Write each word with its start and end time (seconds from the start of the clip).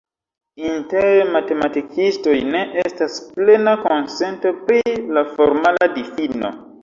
Inter 0.67 1.11
matematikistoj 1.35 2.33
ne 2.55 2.61
estas 2.85 3.19
plena 3.35 3.75
konsento 3.83 4.53
pri 4.69 4.83
la 5.19 5.27
formala 5.37 5.91
difino. 6.01 6.51